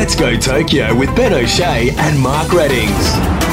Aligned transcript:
Let's 0.00 0.14
Go 0.14 0.34
Tokyo 0.34 0.94
with 0.94 1.14
Ben 1.14 1.34
O'Shea 1.34 1.90
and 1.90 2.18
Mark 2.18 2.54
Readings. 2.54 3.49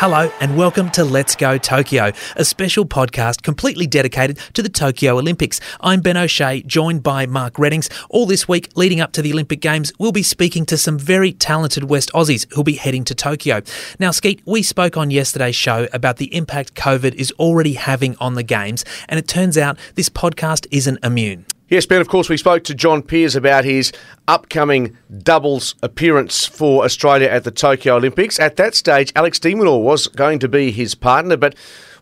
Hello, 0.00 0.30
and 0.38 0.56
welcome 0.56 0.90
to 0.90 1.04
Let's 1.04 1.34
Go 1.34 1.58
Tokyo, 1.58 2.12
a 2.36 2.44
special 2.44 2.84
podcast 2.84 3.42
completely 3.42 3.84
dedicated 3.84 4.38
to 4.52 4.62
the 4.62 4.68
Tokyo 4.68 5.18
Olympics. 5.18 5.60
I'm 5.80 6.02
Ben 6.02 6.16
O'Shea, 6.16 6.62
joined 6.62 7.02
by 7.02 7.26
Mark 7.26 7.58
Readings. 7.58 7.90
All 8.08 8.24
this 8.24 8.46
week 8.46 8.70
leading 8.76 9.00
up 9.00 9.10
to 9.14 9.22
the 9.22 9.32
Olympic 9.32 9.60
Games, 9.60 9.92
we'll 9.98 10.12
be 10.12 10.22
speaking 10.22 10.64
to 10.66 10.78
some 10.78 11.00
very 11.00 11.32
talented 11.32 11.90
West 11.90 12.12
Aussies 12.14 12.46
who'll 12.52 12.62
be 12.62 12.74
heading 12.74 13.02
to 13.06 13.14
Tokyo. 13.16 13.60
Now, 13.98 14.12
Skeet, 14.12 14.40
we 14.46 14.62
spoke 14.62 14.96
on 14.96 15.10
yesterday's 15.10 15.56
show 15.56 15.88
about 15.92 16.18
the 16.18 16.32
impact 16.32 16.74
COVID 16.76 17.16
is 17.16 17.32
already 17.32 17.72
having 17.72 18.14
on 18.20 18.34
the 18.34 18.44
Games, 18.44 18.84
and 19.08 19.18
it 19.18 19.26
turns 19.26 19.58
out 19.58 19.80
this 19.96 20.08
podcast 20.08 20.68
isn't 20.70 21.04
immune. 21.04 21.44
Yes, 21.68 21.84
Ben, 21.84 22.00
of 22.00 22.08
course, 22.08 22.30
we 22.30 22.38
spoke 22.38 22.64
to 22.64 22.74
John 22.74 23.02
Peers 23.02 23.36
about 23.36 23.66
his 23.66 23.92
upcoming 24.26 24.96
doubles 25.22 25.74
appearance 25.82 26.46
for 26.46 26.82
Australia 26.82 27.28
at 27.28 27.44
the 27.44 27.50
Tokyo 27.50 27.96
Olympics. 27.96 28.40
At 28.40 28.56
that 28.56 28.74
stage, 28.74 29.12
Alex 29.14 29.38
de 29.38 29.52
Minaur 29.52 29.82
was 29.82 30.06
going 30.06 30.38
to 30.38 30.48
be 30.48 30.70
his 30.70 30.94
partner, 30.94 31.36
but 31.36 31.54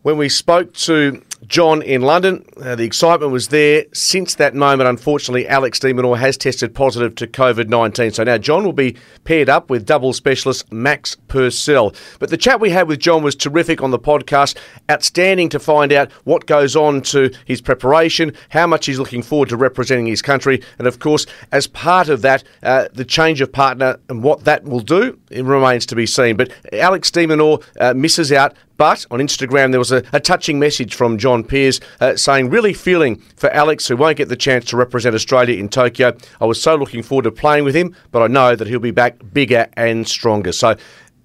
when 0.07 0.17
we 0.17 0.29
spoke 0.29 0.73
to 0.73 1.21
John 1.49 1.83
in 1.83 2.03
London. 2.03 2.45
Uh, 2.63 2.77
the 2.77 2.85
excitement 2.85 3.33
was 3.33 3.49
there. 3.49 3.87
Since 3.93 4.37
that 4.37 4.55
moment, 4.55 4.89
unfortunately, 4.89 5.49
Alex 5.49 5.81
de 5.81 5.93
Minaur 5.93 6.17
has 6.17 6.37
tested 6.37 6.77
positive 6.77 7.17
to 7.17 7.27
COVID 7.27 7.69
19. 7.69 8.13
So 8.13 8.23
now 8.23 8.39
John 8.39 8.65
will 8.65 8.73
be 8.73 8.97
paired 9.25 9.49
up 9.49 9.69
with 9.69 9.85
double 9.85 10.13
specialist 10.13 10.73
Max 10.73 11.17
Purcell. 11.27 11.93
But 12.21 12.31
the 12.31 12.37
chat 12.37 12.61
we 12.61 12.71
had 12.71 12.87
with 12.87 13.01
John 13.01 13.25
was 13.25 13.35
terrific 13.35 13.83
on 13.83 13.91
the 13.91 13.99
podcast. 13.99 14.57
Outstanding 14.89 15.49
to 15.49 15.59
find 15.59 15.93
out 15.93 16.13
what 16.23 16.47
goes 16.47 16.77
on 16.77 17.03
to 17.03 17.33
his 17.45 17.61
preparation, 17.61 18.33
how 18.51 18.69
much 18.69 18.87
he's 18.87 19.01
looking 19.01 19.23
forward 19.23 19.49
to 19.49 19.57
representing 19.57 20.07
his 20.07 20.23
country, 20.23 20.63
and 20.79 20.87
of 20.87 21.01
course, 21.01 21.27
as 21.51 21.67
part 21.67 22.09
of 22.09 22.23
that, 22.23 22.45
uh, 22.63 22.87
the 22.93 23.05
change 23.05 23.41
of 23.41 23.51
partner 23.51 23.99
and 24.09 24.23
what 24.23 24.45
that 24.45 24.63
will 24.63 24.81
do, 24.81 25.19
it 25.31 25.45
remains 25.45 25.85
to 25.87 25.97
be 25.97 26.07
seen. 26.07 26.37
But 26.37 26.53
Alex 26.73 27.11
de 27.11 27.27
Minaur 27.27 27.63
uh, 27.81 27.93
misses 27.93 28.31
out 28.31 28.55
but 28.77 29.07
on 29.11 29.21
Instagram, 29.21 29.71
there 29.71 29.81
was 29.81 29.93
a, 29.93 30.03
a 30.13 30.21
touching 30.21 30.59
message 30.59 30.95
from 30.95 31.19
John 31.19 31.45
Peers 31.45 31.81
uh, 32.01 32.17
saying, 32.17 32.51
Really 32.51 32.75
feeling 32.75 33.17
for 33.37 33.51
Alex, 33.51 33.87
who 33.87 33.97
won't 33.97 34.17
get 34.17 34.29
the 34.29 34.37
chance 34.37 34.65
to 34.67 34.77
represent 34.77 35.15
Australia 35.15 35.59
in 35.59 35.69
Tokyo. 35.69 36.17
I 36.41 36.45
was 36.45 36.61
so 36.61 36.77
looking 36.77 37.03
forward 37.03 37.25
to 37.25 37.33
playing 37.33 37.65
with 37.65 37.75
him, 37.75 37.95
but 38.11 38.23
I 38.23 38.27
know 38.27 38.57
that 38.57 38.67
he'll 38.67 38.79
be 38.79 38.91
back 38.91 39.17
bigger 39.33 39.69
and 39.75 40.07
stronger. 40.07 40.53
So, 40.53 40.77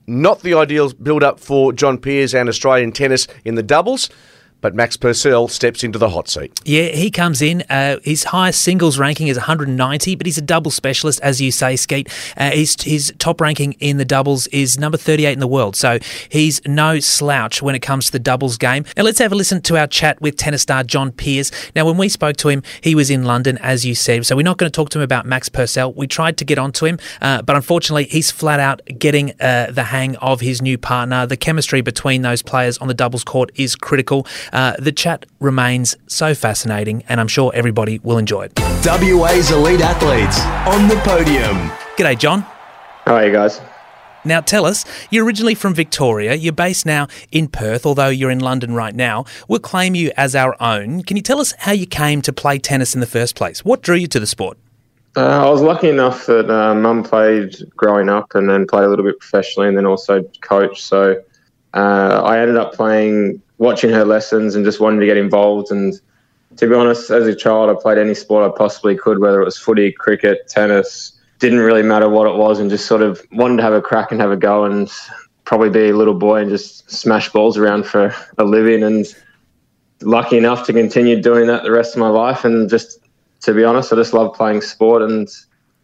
not 0.08 0.42
the 0.42 0.56
ideal 0.56 0.92
build 0.94 1.24
up 1.24 1.40
for 1.40 1.72
John 1.72 1.98
Peers 1.98 2.34
and 2.34 2.50
Australian 2.50 2.92
tennis 2.92 3.28
in 3.46 3.56
the 3.56 3.64
doubles 3.64 4.10
but 4.62 4.76
Max 4.76 4.96
Purcell 4.96 5.48
steps 5.48 5.84
into 5.84 5.98
the 5.98 6.10
hot 6.10 6.30
seat. 6.30 6.60
Yeah, 6.64 6.90
he 6.90 7.12
comes 7.12 7.42
in. 7.42 7.64
Uh, 7.70 7.98
his 8.04 8.26
highest 8.26 8.62
singles 8.62 8.98
ranking 8.98 9.28
is 9.28 9.38
190, 9.38 10.16
but 10.16 10.26
he's 10.26 10.38
a 10.38 10.42
double 10.42 10.72
specialist, 10.72 11.20
as 11.22 11.42
you 11.42 11.52
say, 11.52 11.76
Skeet. 11.76 12.10
Uh, 12.38 12.52
his, 12.52 12.76
his 12.82 13.14
top 13.18 13.42
ranking 13.42 13.74
in 13.80 13.98
the 13.98 14.06
doubles 14.06 14.48
is 14.48 14.80
number 14.80 14.98
38 14.98 15.34
in 15.34 15.40
the 15.40 15.48
world, 15.48 15.76
so 15.76 16.00
he's 16.30 16.62
no 16.66 17.00
slouch 17.00 17.62
when 17.62 17.76
it 17.76 17.80
comes 17.80 18.06
to 18.06 18.12
the 18.12 18.20
doubles 18.20 18.58
game. 18.58 18.86
Now, 18.96 19.04
let's 19.04 19.20
have 19.20 19.32
a 19.32 19.36
listen 19.36 19.62
to 19.64 19.78
our 19.78 19.88
chat 19.88 20.22
with 20.22 20.38
tennis 20.38 20.62
star 20.62 20.84
John 20.84 21.12
Peers. 21.12 21.52
Now, 21.76 21.86
when 21.86 21.98
we 21.98 22.10
spoke 22.10 22.38
to 22.38 22.50
him, 22.50 22.64
he 22.82 22.96
was 22.96 23.10
in 23.10 23.26
London, 23.26 23.58
as 23.58 23.86
you 23.86 23.96
said, 23.96 24.26
so 24.26 24.36
we're 24.36 24.44
not 24.44 24.58
going 24.58 24.72
to 24.72 24.76
talk 24.76 24.90
to 24.92 25.00
him 25.00 25.04
about 25.04 25.26
Max 25.26 25.50
Purcell. 25.50 25.94
We 25.94 26.08
tried 26.08 26.38
to 26.38 26.46
get 26.46 26.60
onto 26.60 26.86
him, 26.86 27.00
uh, 27.22 27.42
but 27.42 27.56
unfortunately, 27.56 28.06
he's 28.06 28.30
flat 28.30 28.60
out 28.60 28.82
getting 29.00 29.32
uh, 29.42 29.72
the 29.72 29.84
hang 29.84 30.16
of 30.18 30.42
his 30.42 30.62
new 30.62 30.78
partner. 30.78 31.26
The 31.26 31.38
chemistry 31.38 31.82
between 31.82 32.22
those 32.22 32.42
players 32.42 32.78
on 32.78 32.88
the 32.88 32.94
doubles 32.94 33.24
court 33.24 33.52
is 33.56 33.76
critical. 33.76 34.28
Uh, 34.52 34.76
the 34.80 34.92
chat 34.92 35.26
remains 35.40 35.96
so 36.08 36.34
fascinating, 36.36 37.04
and 37.08 37.20
I'm 37.20 37.28
sure 37.28 37.52
everybody 37.54 38.00
will 38.00 38.18
enjoy 38.18 38.44
it. 38.44 38.54
WA's 38.86 39.52
elite 39.52 39.82
athletes 39.82 40.40
on 40.68 40.88
the 40.88 40.96
podium. 41.04 41.70
G'day, 41.98 42.18
John. 42.18 42.42
How 43.06 43.16
are 43.16 43.26
you 43.26 43.32
guys? 43.32 43.62
Now, 44.24 44.40
tell 44.40 44.66
us, 44.66 44.86
you're 45.10 45.26
originally 45.26 45.56
from 45.56 45.74
Victoria. 45.74 46.36
You're 46.36 46.54
based 46.54 46.86
now 46.86 47.08
in 47.32 47.48
Perth, 47.48 47.88
although 47.88 48.10
you're 48.10 48.30
in 48.30 48.40
London 48.40 48.76
right 48.76 48.94
now. 48.94 49.26
We'll 49.48 49.60
claim 49.60 49.96
you 49.96 50.12
as 50.16 50.36
our 50.36 50.56
own. 50.62 51.02
Can 51.04 51.18
you 51.18 51.24
tell 51.24 51.40
us 51.40 51.54
how 51.60 51.72
you 51.72 51.88
came 51.88 52.22
to 52.22 52.34
play 52.34 52.60
tennis 52.60 52.94
in 52.94 53.00
the 53.00 53.08
first 53.08 53.36
place? 53.36 53.66
What 53.66 53.82
drew 53.82 53.96
you 53.96 54.08
to 54.08 54.20
the 54.20 54.28
sport? 54.28 54.60
Uh, 55.18 55.48
I 55.48 55.50
was 55.50 55.62
lucky 55.62 55.90
enough 55.90 56.28
that 56.28 56.50
uh, 56.50 56.76
mum 56.76 57.04
played 57.04 57.56
growing 57.76 58.10
up 58.10 58.36
and 58.36 58.50
then 58.50 58.68
played 58.68 58.86
a 58.86 58.90
little 58.90 59.04
bit 59.04 59.20
professionally 59.20 59.68
and 59.68 59.76
then 59.76 59.86
also 59.86 60.22
coached. 60.42 60.84
So 60.84 61.22
uh, 61.74 62.22
I 62.24 62.40
ended 62.40 62.58
up 62.58 62.74
playing 62.74 63.42
watching 63.62 63.92
her 63.92 64.04
lessons 64.04 64.56
and 64.56 64.66
just 64.66 64.80
wanting 64.80 65.00
to 65.00 65.06
get 65.06 65.18
involved. 65.18 65.72
And 65.72 65.94
to 66.58 66.68
be 66.68 66.74
honest, 66.74 67.12
as 67.12 67.28
a 67.28 67.36
child, 67.36 67.70
I 67.70 67.80
played 67.80 68.00
any 68.00 68.16
sport 68.16 68.44
I 68.44 68.58
possibly 68.58 68.98
could, 68.98 69.20
whether 69.20 69.40
it 69.40 69.46
was 69.46 69.58
footy, 69.58 69.92
cricket, 69.92 70.48
tennis. 70.48 71.14
Didn't 71.38 71.60
really 71.60 71.84
matter 71.84 72.10
what 72.10 72.28
it 72.28 72.36
was, 72.36 72.60
and 72.60 72.72
just 72.72 72.88
sort 72.88 73.04
of 73.04 73.22
wanted 73.32 73.58
to 73.58 73.64
have 73.64 73.74
a 73.74 73.82
crack 73.82 74.12
and 74.12 74.20
have 74.20 74.32
a 74.32 74.36
go, 74.36 74.66
and 74.66 74.92
probably 75.46 75.70
be 75.70 75.90
a 75.90 75.96
little 75.96 76.16
boy 76.16 76.42
and 76.42 76.50
just 76.50 76.90
smash 76.90 77.30
balls 77.30 77.56
around 77.56 77.86
for 77.86 78.16
a 78.40 78.44
living. 78.44 78.84
And 78.84 79.06
lucky 80.02 80.38
enough 80.38 80.66
to 80.66 80.74
continue 80.74 81.22
doing 81.22 81.46
that 81.48 81.62
the 81.62 81.72
rest 81.72 81.96
of 81.96 82.00
my 82.00 82.10
life. 82.10 82.44
And 82.44 82.68
just 82.68 82.98
to 83.42 83.54
be 83.54 83.64
honest, 83.64 83.94
I 83.94 83.96
just 83.96 84.14
love 84.14 84.34
playing 84.34 84.62
sport, 84.62 85.04
and 85.04 85.30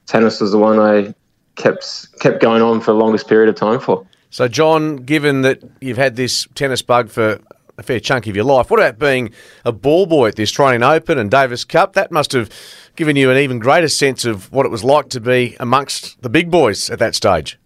tennis 0.08 0.42
was 0.42 0.52
the 0.52 0.58
one 0.58 0.80
I 0.80 1.14
kept 1.56 2.20
kept 2.20 2.42
going 2.42 2.64
on 2.64 2.82
for 2.82 2.92
the 2.92 2.98
longest 2.98 3.28
period 3.28 3.50
of 3.50 3.56
time 3.56 3.80
for. 3.80 4.04
So, 4.32 4.48
John, 4.48 4.98
given 4.98 5.44
that 5.44 5.62
you've 5.80 5.98
had 5.98 6.16
this 6.16 6.48
tennis 6.56 6.82
bug 6.82 7.10
for 7.10 7.40
a 7.78 7.84
fair 7.84 8.00
chunk 8.00 8.28
of 8.28 8.36
your 8.36 8.46
life. 8.46 8.70
What 8.70 8.80
about 8.80 8.98
being 9.00 9.32
a 9.64 9.72
ball 9.72 10.06
boy 10.06 10.30
at 10.30 10.36
the 10.36 10.44
Australian 10.44 10.84
Open 10.84 11.18
and 11.18 11.30
Davis 11.30 11.64
Cup? 11.64 11.94
That 11.94 12.12
must 12.12 12.32
have 12.32 12.50
given 12.96 13.16
you 13.16 13.30
an 13.30 13.38
even 13.38 13.60
greater 13.60 13.88
sense 13.88 14.26
of 14.26 14.52
what 14.52 14.66
it 14.66 14.70
was 14.70 14.84
like 14.84 15.10
to 15.10 15.20
be 15.20 15.56
amongst 15.60 16.22
the 16.22 16.30
big 16.30 16.50
boys 16.50 16.90
at 16.90 17.00
that 17.00 17.16
stage. 17.16 17.60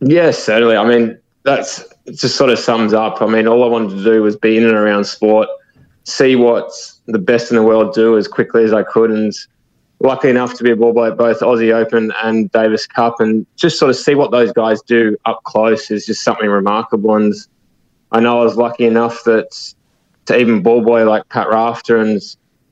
Yes, 0.00 0.38
certainly. 0.38 0.76
I 0.76 0.86
mean, 0.86 1.18
that's 1.44 1.84
just 2.12 2.36
sort 2.36 2.50
of 2.50 2.58
sums 2.58 2.92
up. 2.92 3.22
I 3.22 3.26
mean, 3.26 3.46
all 3.46 3.64
I 3.64 3.68
wanted 3.68 3.96
to 3.96 4.04
do 4.04 4.22
was 4.22 4.36
be 4.36 4.56
in 4.56 4.64
and 4.64 4.74
around 4.74 5.04
sport, 5.04 5.48
see 6.04 6.36
what 6.36 6.70
the 7.06 7.18
best 7.18 7.50
in 7.50 7.56
the 7.56 7.62
world 7.62 7.94
do 7.94 8.18
as 8.18 8.28
quickly 8.28 8.64
as 8.64 8.72
I 8.72 8.82
could, 8.82 9.10
and 9.10 9.32
lucky 10.00 10.28
enough 10.28 10.54
to 10.54 10.64
be 10.64 10.70
a 10.70 10.76
ball 10.76 10.92
boy 10.92 11.08
at 11.08 11.16
both 11.16 11.40
Aussie 11.40 11.72
Open 11.72 12.12
and 12.22 12.50
Davis 12.50 12.86
Cup, 12.86 13.20
and 13.20 13.46
just 13.56 13.78
sort 13.78 13.88
of 13.88 13.96
see 13.96 14.14
what 14.14 14.30
those 14.30 14.52
guys 14.52 14.82
do 14.82 15.16
up 15.24 15.42
close 15.44 15.90
is 15.90 16.04
just 16.04 16.22
something 16.22 16.48
remarkable. 16.48 17.16
And 17.16 17.34
I 18.14 18.20
know 18.20 18.40
I 18.40 18.44
was 18.44 18.56
lucky 18.56 18.84
enough 18.84 19.24
that 19.24 19.74
to 20.26 20.38
even 20.38 20.62
ball 20.62 20.82
boy 20.82 21.04
like 21.04 21.28
Pat 21.30 21.48
Rafter 21.48 21.96
and 21.96 22.22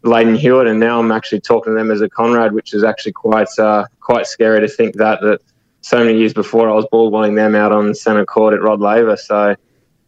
Lleyton 0.05 0.37
Hewitt, 0.37 0.69
and 0.69 0.79
now 0.79 1.01
I'm 1.01 1.11
actually 1.11 1.41
talking 1.41 1.73
to 1.73 1.79
them 1.79 1.91
as 1.91 2.01
a 2.01 2.09
Conrad, 2.09 2.53
which 2.53 2.73
is 2.73 2.85
actually 2.85 3.13
quite 3.13 3.49
uh, 3.59 3.87
quite 3.99 4.29
scary 4.29 4.61
to 4.61 4.69
think 4.69 4.95
that 4.97 5.21
that 5.23 5.41
so 5.81 5.99
many 5.99 6.17
years 6.17 6.33
before 6.33 6.71
I 6.71 6.75
was 6.75 6.87
ball 6.93 7.11
boying 7.11 7.35
them 7.35 7.57
out 7.57 7.73
on 7.73 7.93
centre 7.93 8.25
court 8.25 8.55
at 8.55 8.63
Rod 8.63 8.79
Laver. 8.79 9.17
So 9.17 9.57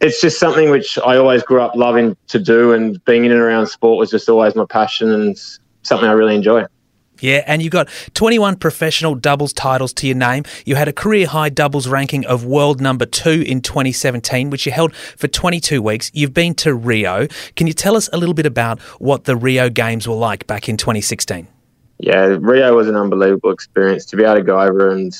it's 0.01 0.21
just 0.21 0.39
something 0.39 0.71
which 0.71 0.99
I 1.05 1.17
always 1.17 1.43
grew 1.43 1.61
up 1.61 1.75
loving 1.75 2.17
to 2.29 2.39
do, 2.39 2.73
and 2.73 3.05
being 3.05 3.25
in 3.25 3.33
and 3.33 3.41
around 3.41 3.67
sport 3.67 3.99
was 3.99 4.13
just 4.13 4.29
always 4.29 4.55
my 4.55 4.67
passion 4.67 5.11
and 5.11 5.37
something 5.83 6.09
I 6.09 6.13
really 6.13 6.37
enjoy. 6.37 6.65
Yeah, 7.25 7.43
and 7.47 7.63
you've 7.63 7.73
got 7.73 7.89
21 8.13 8.57
professional 8.57 9.15
doubles 9.15 9.55
titles 9.55 9.95
to 9.95 10.07
your 10.07 10.15
name. 10.15 10.45
You 10.67 10.75
had 10.75 10.89
a 10.89 10.93
career 10.93 11.27
high 11.27 11.49
doubles 11.49 11.89
ranking 11.89 12.27
of 12.27 12.45
world 12.45 12.83
number 12.83 13.07
two 13.07 13.43
in 13.47 13.63
2017, 13.63 14.51
which 14.51 14.67
you 14.67 14.73
held 14.73 14.95
for 14.95 15.27
22 15.27 15.81
weeks. 15.81 16.11
You've 16.13 16.35
been 16.35 16.55
to 16.57 16.75
Rio. 16.75 17.27
Can 17.57 17.67
you 17.67 17.73
tell 17.73 17.97
us 17.97 18.11
a 18.13 18.19
little 18.19 18.35
bit 18.35 18.45
about 18.45 18.79
what 19.01 19.25
the 19.25 19.37
Rio 19.37 19.71
Games 19.71 20.07
were 20.07 20.15
like 20.15 20.47
back 20.47 20.69
in 20.69 20.77
2016? 20.77 21.49
Yeah, 21.97 22.37
Rio 22.39 22.77
was 22.77 22.91
an 22.91 22.97
unbelievable 22.97 23.53
experience 23.53 24.05
to 24.07 24.17
be 24.17 24.25
able 24.25 24.35
to 24.35 24.43
go 24.43 24.61
over 24.61 24.91
and 24.91 25.17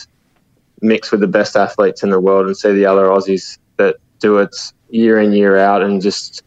mix 0.83 1.11
with 1.11 1.21
the 1.21 1.27
best 1.27 1.57
athletes 1.57 2.03
in 2.03 2.11
the 2.11 2.21
world 2.21 2.47
and 2.47 2.55
see 2.55 2.73
the 2.73 2.85
other 2.85 3.07
Aussies 3.07 3.57
that 3.79 3.97
do 4.19 4.37
it 4.37 4.55
year 4.91 5.19
in, 5.21 5.33
year 5.33 5.57
out, 5.57 5.81
and 5.81 6.03
just 6.03 6.43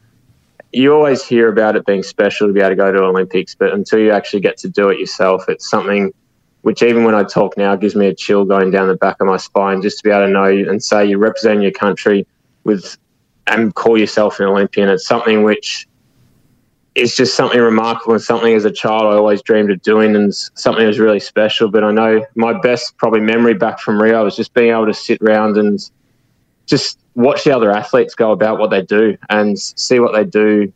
you 0.72 0.94
always 0.94 1.24
hear 1.24 1.50
about 1.50 1.76
it 1.76 1.86
being 1.86 2.04
special 2.04 2.48
to 2.48 2.54
be 2.54 2.60
able 2.60 2.70
to 2.70 2.76
go 2.76 2.92
to 2.92 3.04
Olympics, 3.04 3.56
but 3.56 3.74
until 3.74 4.00
you 4.00 4.12
actually 4.12 4.42
get 4.42 4.58
to 4.58 4.70
do 4.70 4.90
it 4.90 5.00
yourself, 5.00 5.48
it's 5.48 5.70
something 5.70 6.14
which 6.62 6.84
even 6.84 7.04
when 7.04 7.16
I 7.16 7.24
talk 7.24 7.58
now 7.58 7.76
gives 7.76 7.96
me 7.96 8.08
a 8.08 8.14
chill 8.14 8.44
going 8.44 8.72
down 8.72 8.88
the 8.88 8.96
back 8.96 9.18
of 9.22 9.28
my 9.28 9.38
spine 9.38 9.82
just 9.82 10.00
to 10.00 10.04
be 10.04 10.10
able 10.10 10.26
to 10.26 10.32
know 10.32 10.46
and 10.46 10.84
say 10.84 11.06
you 11.06 11.18
represent 11.18 11.62
your 11.62 11.72
country 11.72 12.28
with 12.64 12.98
and 13.48 13.74
call 13.74 13.98
yourself 13.98 14.40
an 14.40 14.48
Olympian. 14.48 14.90
It's 14.90 15.08
something 15.08 15.44
which 15.44 15.88
is 16.96 17.16
just 17.16 17.36
something 17.36 17.62
remarkable 17.62 18.14
and 18.14 18.22
something 18.22 18.54
as 18.54 18.66
a 18.66 18.72
child 18.72 19.04
I 19.04 19.16
always 19.16 19.42
dreamed 19.42 19.72
of 19.72 19.82
doing 19.82 20.16
and 20.16 20.34
something 20.34 20.82
that 20.82 20.88
was 20.88 21.00
really 21.00 21.20
special. 21.20 21.70
But 21.70 21.84
I 21.84 21.92
know 21.92 22.26
my 22.36 22.60
best 22.60 22.98
probably 22.98 23.22
memory 23.22 23.54
back 23.54 23.80
from 23.80 24.02
Rio 24.02 24.24
was 24.24 24.36
just 24.36 24.54
being 24.54 24.72
able 24.72 24.88
to 24.88 24.94
sit 24.94 25.22
around 25.22 25.58
and 25.58 25.80
just 26.68 27.00
watch 27.16 27.44
the 27.44 27.56
other 27.56 27.72
athletes 27.72 28.14
go 28.14 28.32
about 28.32 28.60
what 28.60 28.70
they 28.70 28.84
do 28.84 29.18
and 29.30 29.58
see 29.58 30.00
what 30.00 30.14
they 30.14 30.24
do 30.24 30.72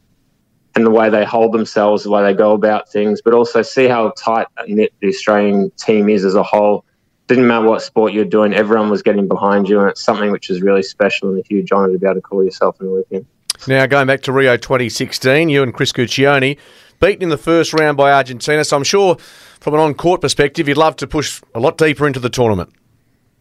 and 0.73 0.85
the 0.85 0.89
way 0.89 1.09
they 1.09 1.25
hold 1.25 1.53
themselves, 1.53 2.03
the 2.03 2.09
way 2.09 2.23
they 2.23 2.33
go 2.33 2.53
about 2.53 2.89
things, 2.89 3.21
but 3.21 3.33
also 3.33 3.61
see 3.61 3.88
how 3.88 4.11
tight 4.17 4.47
knit 4.67 4.93
the 5.01 5.09
Australian 5.09 5.69
team 5.71 6.09
is 6.09 6.25
as 6.25 6.33
a 6.33 6.43
whole. 6.43 6.85
Didn't 7.27 7.45
matter 7.45 7.67
what 7.67 7.81
sport 7.81 8.13
you're 8.13 8.25
doing, 8.25 8.53
everyone 8.53 8.89
was 8.89 9.01
getting 9.01 9.27
behind 9.27 9.69
you, 9.69 9.79
and 9.79 9.89
it's 9.89 10.01
something 10.01 10.31
which 10.31 10.49
is 10.49 10.61
really 10.61 10.83
special 10.83 11.29
and 11.29 11.39
a 11.39 11.47
huge 11.47 11.71
honour 11.71 11.91
to 11.91 11.99
be 11.99 12.05
able 12.05 12.15
to 12.15 12.21
call 12.21 12.44
yourself 12.44 12.79
an 12.79 12.87
Olympian. 12.87 13.25
Now, 13.67 13.85
going 13.85 14.07
back 14.07 14.21
to 14.23 14.31
Rio 14.31 14.57
2016, 14.57 15.49
you 15.49 15.61
and 15.61 15.73
Chris 15.73 15.91
Guccione 15.91 16.57
beaten 16.99 17.23
in 17.23 17.29
the 17.29 17.37
first 17.37 17.73
round 17.73 17.97
by 17.97 18.11
Argentina. 18.11 18.63
So 18.63 18.77
I'm 18.77 18.83
sure 18.83 19.17
from 19.59 19.73
an 19.73 19.79
on 19.79 19.94
court 19.94 20.21
perspective, 20.21 20.67
you'd 20.67 20.77
love 20.77 20.95
to 20.97 21.07
push 21.07 21.41
a 21.53 21.59
lot 21.59 21.77
deeper 21.77 22.07
into 22.07 22.19
the 22.19 22.29
tournament. 22.29 22.73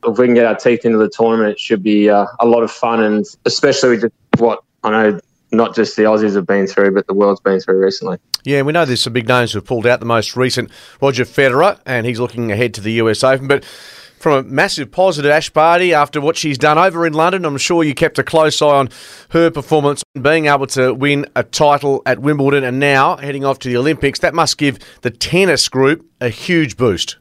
If 0.05 0.19
we 0.19 0.27
can 0.27 0.35
get 0.35 0.47
our 0.47 0.57
teeth 0.57 0.85
into 0.85 0.99
the 0.99 1.09
tournament, 1.09 1.53
it 1.53 1.61
should 1.61 1.83
be 1.83 2.09
uh, 2.09 2.27
a 2.39 2.47
lot 2.47 2.63
of 2.63 2.71
fun, 2.71 3.03
and 3.03 3.25
especially 3.45 3.99
with 3.99 4.13
what 4.39 4.63
I 4.83 4.91
know 4.91 5.21
not 5.53 5.75
just 5.75 5.97
the 5.97 6.03
Aussies 6.03 6.35
have 6.35 6.47
been 6.47 6.67
through, 6.67 6.93
but 6.93 7.07
the 7.07 7.15
world's 7.15 7.41
been 7.41 7.61
through 7.61 7.83
recently. 7.83 8.19
Yeah, 8.45 8.63
we 8.63 8.73
know 8.73 8.85
there's 8.85 9.03
some 9.03 9.13
big 9.13 9.29
names 9.29 9.53
who've 9.53 9.65
pulled 9.65 9.87
out. 9.87 10.01
The 10.01 10.07
most 10.07 10.37
recent, 10.37 10.71
Roger 11.01 11.25
Federer, 11.25 11.79
and 11.87 12.07
he's 12.07 12.21
looking 12.21 12.53
ahead 12.53 12.75
to 12.75 12.81
the 12.81 12.93
US 12.93 13.25
Open. 13.25 13.49
But 13.49 13.65
from 13.65 14.33
a 14.33 14.43
massive 14.43 14.91
positive, 14.91 15.31
Ash 15.31 15.51
Barty, 15.51 15.93
after 15.93 16.21
what 16.21 16.37
she's 16.37 16.59
done 16.59 16.79
over 16.79 17.07
in 17.07 17.15
London, 17.15 17.45
I'm 17.45 17.57
sure 17.57 17.83
you 17.83 17.95
kept 17.95 18.19
a 18.19 18.23
close 18.23 18.61
eye 18.63 18.67
on 18.67 18.91
her 19.31 19.51
performance, 19.51 20.03
being 20.21 20.47
able 20.47 20.67
to 20.69 20.95
win 20.95 21.27
a 21.35 21.43
title 21.43 22.03
at 22.07 22.21
Wimbledon 22.21 22.65
and 22.65 22.79
now 22.79 23.17
heading 23.17 23.45
off 23.45 23.59
to 23.61 23.69
the 23.69 23.77
Olympics. 23.77 24.21
That 24.21 24.35
must 24.35 24.59
give 24.59 24.79
the 25.03 25.11
tennis 25.11 25.69
group 25.69 26.07
a 26.21 26.29
huge 26.29 26.77
boost. 26.77 27.17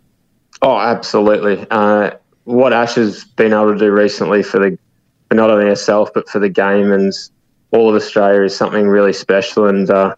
Oh, 0.62 0.78
absolutely. 0.78 1.66
Uh, 1.72 2.12
what 2.50 2.74
Ash 2.74 2.96
has 2.96 3.26
been 3.26 3.54
able 3.54 3.74
to 3.74 3.78
do 3.78 3.92
recently 3.92 4.42
for 4.42 4.60
the 4.60 4.78
for 5.28 5.36
not 5.36 5.52
only 5.52 5.68
herself 5.68 6.10
but 6.16 6.28
for 6.28 6.40
the 6.40 6.50
game 6.50 6.92
and 6.92 7.14
all 7.70 7.88
of 7.88 7.96
Australia 7.96 8.42
is 8.42 8.58
something 8.58 8.88
really 8.88 9.14
special. 9.14 9.68
And 9.68 9.88
uh, 9.88 10.16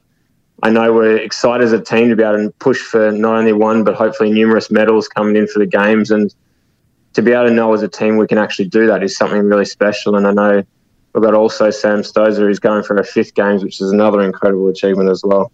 I 0.63 0.69
know 0.69 0.93
we're 0.93 1.17
excited 1.17 1.65
as 1.65 1.73
a 1.73 1.81
team 1.81 2.07
to 2.07 2.15
be 2.15 2.23
able 2.23 2.37
to 2.37 2.53
push 2.59 2.79
for 2.79 3.11
not 3.11 3.35
only 3.35 3.51
one 3.51 3.83
but 3.83 3.95
hopefully 3.95 4.31
numerous 4.31 4.71
medals 4.71 5.09
coming 5.09 5.35
in 5.35 5.45
for 5.47 5.59
the 5.59 5.65
games 5.65 6.09
and 6.09 6.33
to 7.13 7.21
be 7.21 7.33
able 7.33 7.49
to 7.49 7.53
know 7.53 7.73
as 7.73 7.83
a 7.83 7.89
team 7.89 8.15
we 8.15 8.27
can 8.27 8.37
actually 8.37 8.69
do 8.69 8.87
that 8.87 9.03
is 9.03 9.17
something 9.17 9.41
really 9.41 9.65
special. 9.65 10.15
And 10.15 10.25
I 10.25 10.31
know 10.31 10.63
we've 11.13 11.23
got 11.23 11.33
also 11.33 11.69
Sam 11.69 11.99
Stosur 11.99 12.47
who's 12.47 12.59
going 12.59 12.83
for 12.83 12.95
her 12.95 13.03
fifth 13.03 13.35
games, 13.35 13.61
which 13.61 13.81
is 13.81 13.91
another 13.91 14.21
incredible 14.21 14.69
achievement 14.69 15.09
as 15.09 15.21
well. 15.21 15.51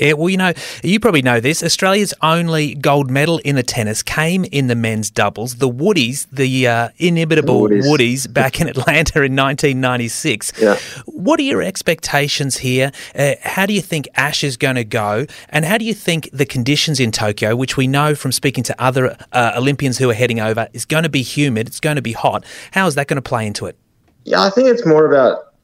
Yeah, 0.00 0.14
well, 0.14 0.28
you 0.28 0.36
know, 0.36 0.52
you 0.82 1.00
probably 1.00 1.22
know 1.22 1.40
this. 1.40 1.62
Australia's 1.62 2.14
only 2.22 2.74
gold 2.74 3.10
medal 3.10 3.38
in 3.38 3.56
the 3.56 3.62
tennis 3.62 4.02
came 4.02 4.44
in 4.46 4.66
the 4.66 4.74
men's 4.74 5.10
doubles. 5.10 5.56
The 5.56 5.68
Woodies, 5.68 6.26
the 6.30 6.66
uh, 6.66 6.88
inimitable 6.98 7.68
the 7.68 7.76
Woodies. 7.76 7.86
Woodies. 8.26 8.32
back 8.32 8.60
in 8.60 8.68
Atlanta 8.76 9.22
in 9.22 9.36
1996. 9.36 10.52
Yeah. 10.60 10.78
What 11.06 11.40
are 11.40 11.44
your 11.44 11.62
expectations 11.62 12.58
here? 12.58 12.92
Uh, 13.14 13.34
how 13.42 13.66
do 13.66 13.72
you 13.74 13.82
think 13.82 14.08
Ash 14.14 14.44
is 14.44 14.56
going 14.56 14.76
to 14.76 14.84
go? 14.84 15.26
And 15.48 15.64
how 15.64 15.78
do 15.78 15.84
you 15.84 15.94
think 15.94 16.30
the 16.32 16.46
conditions 16.46 17.00
in 17.00 17.10
Tokyo, 17.12 17.56
which 17.56 17.76
we 17.76 17.86
know 17.86 18.14
from 18.14 18.32
speaking 18.32 18.64
to 18.64 18.82
other 18.82 19.16
uh, 19.32 19.52
Olympians 19.56 19.98
who 19.98 20.10
are 20.10 20.14
heading 20.14 20.40
over, 20.40 20.68
is 20.72 20.84
going 20.84 21.02
to 21.02 21.08
be 21.08 21.22
humid, 21.22 21.66
it's 21.66 21.80
going 21.80 21.96
to 21.96 22.02
be 22.02 22.12
hot. 22.12 22.44
How 22.72 22.86
is 22.86 22.94
that 22.94 23.06
going 23.06 23.16
to 23.16 23.22
play 23.22 23.46
into 23.46 23.66
it? 23.66 23.76
Yeah, 24.24 24.42
I 24.42 24.50
think 24.50 24.68
it's 24.68 24.84
more 24.84 25.06
about 25.06 25.54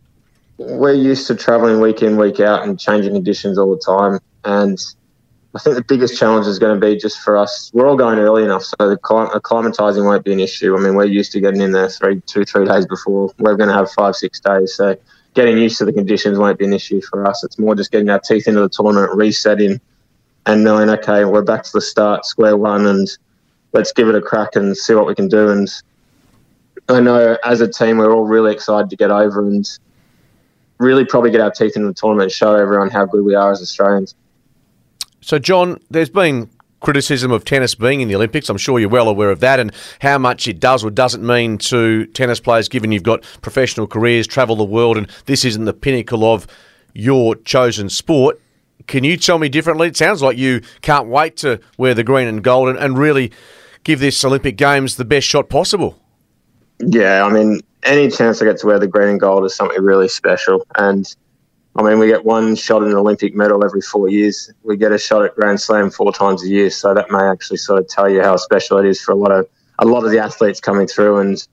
we're 0.66 0.94
used 0.94 1.26
to 1.28 1.34
traveling 1.34 1.80
week 1.80 2.02
in, 2.02 2.16
week 2.16 2.40
out 2.40 2.66
and 2.66 2.78
changing 2.78 3.14
conditions 3.14 3.58
all 3.58 3.74
the 3.74 3.82
time. 3.84 4.20
And 4.44 4.78
I 5.54 5.58
think 5.58 5.76
the 5.76 5.84
biggest 5.84 6.18
challenge 6.18 6.46
is 6.46 6.58
going 6.58 6.78
to 6.78 6.84
be 6.84 6.96
just 6.96 7.18
for 7.20 7.36
us. 7.36 7.70
We're 7.74 7.88
all 7.88 7.96
going 7.96 8.18
early 8.18 8.44
enough, 8.44 8.62
so 8.62 8.76
the 8.78 8.96
acclimatizing 8.96 10.04
won't 10.04 10.24
be 10.24 10.32
an 10.32 10.40
issue. 10.40 10.76
I 10.76 10.80
mean, 10.80 10.94
we're 10.94 11.04
used 11.04 11.32
to 11.32 11.40
getting 11.40 11.60
in 11.60 11.72
there 11.72 11.88
three, 11.88 12.20
two, 12.22 12.44
three 12.44 12.64
days 12.64 12.86
before. 12.86 13.32
We're 13.38 13.56
going 13.56 13.68
to 13.68 13.74
have 13.74 13.90
five, 13.90 14.16
six 14.16 14.40
days. 14.40 14.74
So 14.74 14.96
getting 15.34 15.58
used 15.58 15.78
to 15.78 15.84
the 15.84 15.92
conditions 15.92 16.38
won't 16.38 16.58
be 16.58 16.64
an 16.64 16.72
issue 16.72 17.00
for 17.02 17.26
us. 17.26 17.44
It's 17.44 17.58
more 17.58 17.74
just 17.74 17.90
getting 17.90 18.08
our 18.08 18.20
teeth 18.20 18.48
into 18.48 18.60
the 18.60 18.68
tournament, 18.68 19.12
resetting, 19.14 19.80
and 20.46 20.64
knowing, 20.64 20.88
okay, 20.88 21.24
we're 21.24 21.42
back 21.42 21.64
to 21.64 21.72
the 21.72 21.80
start, 21.80 22.24
square 22.24 22.56
one, 22.56 22.86
and 22.86 23.08
let's 23.72 23.92
give 23.92 24.08
it 24.08 24.14
a 24.14 24.20
crack 24.20 24.56
and 24.56 24.76
see 24.76 24.94
what 24.94 25.06
we 25.06 25.14
can 25.14 25.28
do. 25.28 25.50
And 25.50 25.68
I 26.88 27.00
know 27.00 27.36
as 27.44 27.60
a 27.60 27.68
team, 27.68 27.98
we're 27.98 28.12
all 28.12 28.24
really 28.24 28.52
excited 28.52 28.90
to 28.90 28.96
get 28.96 29.10
over 29.10 29.46
and 29.46 29.68
really 30.82 31.04
probably 31.04 31.30
get 31.30 31.40
our 31.40 31.50
teeth 31.50 31.76
into 31.76 31.88
the 31.88 31.94
tournament 31.94 32.24
and 32.24 32.32
show 32.32 32.54
everyone 32.54 32.90
how 32.90 33.06
good 33.06 33.24
we 33.24 33.34
are 33.34 33.50
as 33.50 33.62
Australians. 33.62 34.14
So, 35.20 35.38
John, 35.38 35.78
there's 35.90 36.10
been 36.10 36.50
criticism 36.80 37.30
of 37.30 37.44
tennis 37.44 37.74
being 37.74 38.00
in 38.00 38.08
the 38.08 38.16
Olympics. 38.16 38.48
I'm 38.48 38.58
sure 38.58 38.78
you're 38.78 38.88
well 38.88 39.08
aware 39.08 39.30
of 39.30 39.40
that 39.40 39.60
and 39.60 39.72
how 40.00 40.18
much 40.18 40.48
it 40.48 40.60
does 40.60 40.84
or 40.84 40.90
doesn't 40.90 41.24
mean 41.24 41.58
to 41.58 42.06
tennis 42.06 42.40
players, 42.40 42.68
given 42.68 42.92
you've 42.92 43.04
got 43.04 43.22
professional 43.40 43.86
careers, 43.86 44.26
travel 44.26 44.56
the 44.56 44.64
world, 44.64 44.98
and 44.98 45.08
this 45.26 45.44
isn't 45.44 45.64
the 45.64 45.72
pinnacle 45.72 46.24
of 46.24 46.46
your 46.92 47.36
chosen 47.36 47.88
sport. 47.88 48.40
Can 48.88 49.04
you 49.04 49.16
tell 49.16 49.38
me 49.38 49.48
differently? 49.48 49.86
It 49.86 49.96
sounds 49.96 50.22
like 50.22 50.36
you 50.36 50.60
can't 50.82 51.08
wait 51.08 51.36
to 51.38 51.60
wear 51.78 51.94
the 51.94 52.04
green 52.04 52.26
and 52.26 52.42
gold 52.42 52.68
and, 52.68 52.78
and 52.78 52.98
really 52.98 53.30
give 53.84 54.00
this 54.00 54.24
Olympic 54.24 54.56
Games 54.56 54.96
the 54.96 55.04
best 55.04 55.26
shot 55.26 55.48
possible. 55.48 56.01
Yeah, 56.84 57.24
I 57.24 57.32
mean, 57.32 57.60
any 57.84 58.10
chance 58.10 58.42
I 58.42 58.44
get 58.44 58.58
to 58.58 58.66
wear 58.66 58.78
the 58.78 58.88
green 58.88 59.08
and 59.08 59.20
gold 59.20 59.44
is 59.44 59.54
something 59.54 59.80
really 59.80 60.08
special. 60.08 60.66
And 60.76 61.06
I 61.76 61.82
mean, 61.82 61.98
we 61.98 62.08
get 62.08 62.24
one 62.24 62.54
shot 62.56 62.82
at 62.82 62.88
an 62.88 62.94
Olympic 62.94 63.34
medal 63.34 63.64
every 63.64 63.80
four 63.80 64.08
years. 64.08 64.50
We 64.62 64.76
get 64.76 64.92
a 64.92 64.98
shot 64.98 65.24
at 65.24 65.34
Grand 65.36 65.60
Slam 65.60 65.90
four 65.90 66.12
times 66.12 66.42
a 66.42 66.48
year. 66.48 66.70
So 66.70 66.92
that 66.92 67.10
may 67.10 67.22
actually 67.22 67.58
sort 67.58 67.78
of 67.80 67.88
tell 67.88 68.08
you 68.10 68.20
how 68.20 68.36
special 68.36 68.78
it 68.78 68.86
is 68.86 69.00
for 69.00 69.12
a 69.12 69.16
lot 69.16 69.30
of 69.30 69.46
a 69.78 69.86
lot 69.86 70.04
of 70.04 70.10
the 70.10 70.18
athletes 70.18 70.60
coming 70.60 70.86
through. 70.86 71.18
And 71.18 71.46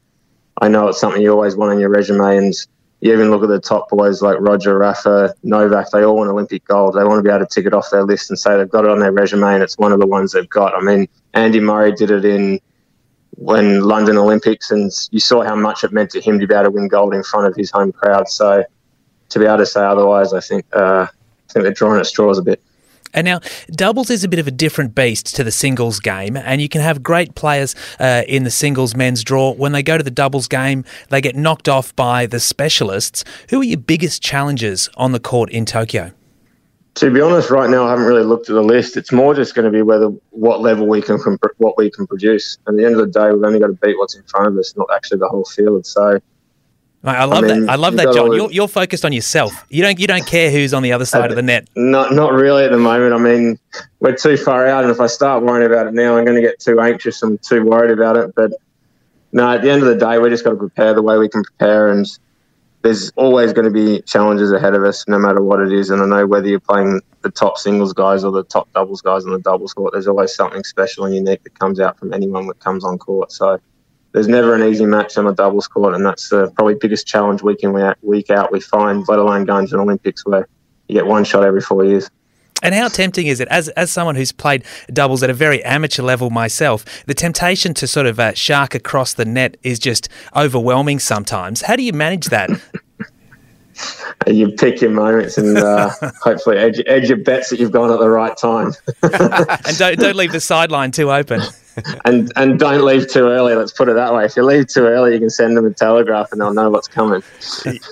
I 0.61 0.67
know 0.67 0.87
it's 0.87 0.99
something 0.99 1.21
you 1.21 1.31
always 1.31 1.55
want 1.55 1.71
on 1.71 1.79
your 1.79 1.89
resume. 1.89 2.37
And 2.37 2.53
you 3.01 3.13
even 3.13 3.29
look 3.31 3.43
at 3.43 3.49
the 3.49 3.61
top 3.61 3.89
boys 3.89 4.21
like 4.21 4.37
Roger, 4.39 4.77
Rafa, 4.77 5.33
Novak. 5.43 5.91
They 5.91 6.03
all 6.03 6.17
want 6.17 6.29
Olympic 6.29 6.65
gold. 6.65 6.95
They 6.95 7.03
want 7.03 7.19
to 7.19 7.23
be 7.23 7.29
able 7.29 7.45
to 7.45 7.53
tick 7.53 7.65
it 7.65 7.73
off 7.73 7.89
their 7.91 8.03
list 8.03 8.29
and 8.29 8.37
say 8.37 8.57
they've 8.57 8.69
got 8.69 8.83
it 8.83 8.91
on 8.91 8.99
their 8.99 9.13
resume, 9.13 9.53
and 9.53 9.63
it's 9.63 9.77
one 9.77 9.93
of 9.93 9.99
the 9.99 10.07
ones 10.07 10.33
they've 10.33 10.49
got. 10.49 10.75
I 10.75 10.81
mean, 10.81 11.07
Andy 11.33 11.61
Murray 11.61 11.93
did 11.93 12.11
it 12.11 12.25
in 12.25 12.59
when 13.31 13.81
London 13.81 14.17
Olympics, 14.17 14.71
and 14.71 14.91
you 15.11 15.19
saw 15.19 15.43
how 15.43 15.55
much 15.55 15.83
it 15.83 15.91
meant 15.91 16.11
to 16.11 16.21
him 16.21 16.39
to 16.39 16.47
be 16.47 16.53
able 16.53 16.65
to 16.65 16.71
win 16.71 16.87
gold 16.87 17.13
in 17.13 17.23
front 17.23 17.47
of 17.47 17.55
his 17.55 17.71
home 17.71 17.91
crowd. 17.91 18.27
So 18.27 18.63
to 19.29 19.39
be 19.39 19.45
able 19.45 19.57
to 19.57 19.65
say 19.65 19.81
otherwise, 19.81 20.33
I 20.33 20.39
think 20.39 20.65
uh, 20.73 21.07
I 21.09 21.53
think 21.53 21.63
they're 21.63 21.73
drawing 21.73 21.99
at 21.99 22.05
straws 22.05 22.37
a 22.37 22.41
bit. 22.41 22.61
And 23.11 23.25
now, 23.25 23.39
doubles 23.71 24.11
is 24.11 24.23
a 24.23 24.27
bit 24.27 24.39
of 24.39 24.47
a 24.47 24.51
different 24.51 24.93
beast 24.93 25.35
to 25.35 25.43
the 25.43 25.51
singles 25.51 25.99
game, 25.99 26.37
and 26.37 26.61
you 26.61 26.69
can 26.69 26.81
have 26.81 27.01
great 27.01 27.33
players 27.33 27.75
uh, 27.99 28.21
in 28.27 28.43
the 28.43 28.51
singles 28.51 28.95
men's 28.95 29.23
draw. 29.23 29.53
When 29.53 29.71
they 29.71 29.81
go 29.81 29.97
to 29.97 30.03
the 30.03 30.11
doubles 30.11 30.47
game, 30.47 30.85
they 31.09 31.19
get 31.19 31.35
knocked 31.35 31.67
off 31.67 31.95
by 31.95 32.27
the 32.27 32.39
specialists. 32.39 33.23
Who 33.49 33.61
are 33.61 33.63
your 33.63 33.79
biggest 33.79 34.21
challenges 34.21 34.89
on 34.95 35.11
the 35.11 35.19
court 35.19 35.49
in 35.49 35.65
Tokyo? 35.65 36.11
To 36.99 37.09
be 37.09 37.21
honest, 37.21 37.49
right 37.49 37.69
now 37.69 37.87
I 37.87 37.91
haven't 37.91 38.07
really 38.07 38.25
looked 38.25 38.49
at 38.49 38.55
the 38.55 38.61
list. 38.61 38.97
It's 38.97 39.13
more 39.13 39.33
just 39.33 39.55
going 39.55 39.63
to 39.63 39.71
be 39.71 39.81
whether 39.81 40.07
what 40.31 40.59
level 40.59 40.85
we 40.85 41.01
can 41.01 41.17
what 41.57 41.77
we 41.77 41.89
can 41.89 42.05
produce. 42.05 42.57
At 42.67 42.75
the 42.75 42.85
end 42.85 42.95
of 42.95 42.99
the 42.99 43.07
day, 43.07 43.31
we've 43.31 43.41
only 43.41 43.57
got 43.57 43.67
to 43.67 43.73
beat 43.73 43.97
what's 43.97 44.17
in 44.17 44.23
front 44.23 44.47
of 44.47 44.57
us, 44.57 44.75
not 44.75 44.87
actually 44.93 45.19
the 45.19 45.29
whole 45.29 45.45
field. 45.45 45.85
So. 45.85 46.19
I 47.01 47.23
love 47.23 47.45
I 47.45 47.47
mean, 47.47 47.65
that. 47.67 47.69
I 47.69 47.75
love 47.75 47.95
that, 47.95 48.13
John. 48.13 48.33
You're, 48.33 48.51
you're 48.51 48.67
focused 48.67 49.05
on 49.05 49.13
yourself. 49.13 49.65
You 49.69 49.81
don't 49.81 49.97
you 49.97 50.07
don't 50.07 50.27
care 50.27 50.51
who's 50.51 50.73
on 50.73 50.83
the 50.83 50.91
other 50.91 51.05
side 51.05 51.29
of 51.29 51.37
the 51.37 51.41
net. 51.41 51.69
Not 51.77 52.11
not 52.11 52.33
really 52.33 52.65
at 52.65 52.71
the 52.71 52.77
moment. 52.77 53.13
I 53.13 53.17
mean, 53.17 53.57
we're 54.01 54.17
too 54.17 54.35
far 54.35 54.67
out, 54.67 54.83
and 54.83 54.91
if 54.91 54.99
I 54.99 55.07
start 55.07 55.41
worrying 55.41 55.71
about 55.71 55.87
it 55.87 55.93
now, 55.93 56.17
I'm 56.17 56.25
going 56.25 56.35
to 56.35 56.45
get 56.45 56.59
too 56.59 56.81
anxious 56.81 57.23
and 57.23 57.41
too 57.41 57.63
worried 57.63 57.91
about 57.91 58.17
it. 58.17 58.35
But 58.35 58.51
no, 59.31 59.49
at 59.49 59.61
the 59.61 59.71
end 59.71 59.83
of 59.83 59.87
the 59.87 59.95
day, 59.95 60.19
we 60.19 60.29
just 60.29 60.43
got 60.43 60.49
to 60.49 60.57
prepare 60.57 60.93
the 60.93 61.01
way 61.01 61.17
we 61.17 61.29
can 61.29 61.43
prepare, 61.43 61.87
and 61.87 62.05
there's 62.81 63.11
always 63.15 63.51
going 63.51 63.65
to 63.65 63.71
be 63.71 64.01
challenges 64.03 64.51
ahead 64.51 64.73
of 64.73 64.83
us, 64.83 65.05
no 65.07 65.19
matter 65.19 65.41
what 65.41 65.59
it 65.59 65.73
is. 65.73 65.89
And 65.89 66.01
I 66.01 66.05
know 66.05 66.25
whether 66.25 66.47
you're 66.47 66.59
playing 66.59 67.01
the 67.21 67.29
top 67.29 67.57
singles 67.57 67.93
guys 67.93 68.23
or 68.23 68.31
the 68.31 68.43
top 68.43 68.71
doubles 68.73 69.01
guys 69.01 69.25
on 69.25 69.31
the 69.31 69.39
doubles 69.39 69.73
court, 69.73 69.91
there's 69.91 70.07
always 70.07 70.33
something 70.33 70.63
special 70.63 71.05
and 71.05 71.13
unique 71.13 71.43
that 71.43 71.59
comes 71.59 71.79
out 71.79 71.99
from 71.99 72.13
anyone 72.13 72.47
that 72.47 72.59
comes 72.59 72.85
on 72.85 72.97
court. 72.97 73.31
So 73.31 73.59
there's 74.13 74.27
never 74.27 74.55
an 74.55 74.63
easy 74.63 74.85
match 74.85 75.17
on 75.17 75.27
a 75.27 75.33
doubles 75.33 75.67
court, 75.67 75.93
and 75.93 76.05
that's 76.05 76.29
the 76.29 76.51
probably 76.51 76.75
biggest 76.75 77.05
challenge 77.05 77.43
week 77.43 77.63
in 77.63 77.73
week 78.01 78.29
out 78.29 78.51
we 78.51 78.61
find, 78.61 79.05
let 79.07 79.19
alone 79.19 79.45
going 79.45 79.67
to 79.67 79.75
an 79.75 79.81
Olympics 79.81 80.25
where 80.25 80.47
you 80.87 80.95
get 80.95 81.05
one 81.05 81.23
shot 81.25 81.43
every 81.43 81.61
four 81.61 81.83
years. 81.83 82.09
And 82.61 82.75
how 82.75 82.87
tempting 82.87 83.27
is 83.27 83.39
it, 83.39 83.47
as 83.49 83.69
as 83.69 83.91
someone 83.91 84.15
who's 84.15 84.31
played 84.31 84.63
doubles 84.91 85.23
at 85.23 85.29
a 85.29 85.33
very 85.33 85.63
amateur 85.63 86.03
level 86.03 86.29
myself, 86.29 86.85
the 87.05 87.13
temptation 87.13 87.73
to 87.75 87.87
sort 87.87 88.05
of 88.05 88.19
uh, 88.19 88.33
shark 88.33 88.75
across 88.75 89.13
the 89.13 89.25
net 89.25 89.57
is 89.63 89.79
just 89.79 90.09
overwhelming 90.35 90.99
sometimes. 90.99 91.61
How 91.61 91.75
do 91.75 91.83
you 91.83 91.93
manage 91.93 92.27
that? 92.27 92.49
you 94.27 94.49
pick 94.51 94.81
your 94.81 94.91
moments 94.91 95.37
and 95.37 95.57
uh, 95.57 95.89
hopefully 96.21 96.57
edge, 96.57 96.81
edge 96.85 97.09
your 97.09 97.17
bets 97.17 97.49
that 97.49 97.59
you've 97.59 97.71
gone 97.71 97.91
at 97.91 97.99
the 97.99 98.09
right 98.09 98.35
time. 98.35 98.73
and 99.03 99.77
don't, 99.77 99.97
don't 99.97 100.15
leave 100.15 100.31
the 100.31 100.41
sideline 100.41 100.91
too 100.91 101.11
open. 101.11 101.41
And 102.05 102.31
and 102.35 102.59
don't 102.59 102.83
leave 102.83 103.07
too 103.09 103.27
early. 103.27 103.55
Let's 103.55 103.71
put 103.71 103.89
it 103.89 103.93
that 103.93 104.13
way. 104.13 104.25
If 104.25 104.35
you 104.35 104.43
leave 104.43 104.67
too 104.67 104.85
early, 104.85 105.13
you 105.13 105.19
can 105.19 105.29
send 105.29 105.57
them 105.57 105.65
a 105.65 105.71
telegraph, 105.71 106.31
and 106.31 106.41
they'll 106.41 106.53
know 106.53 106.69
what's 106.69 106.87
coming. 106.87 107.23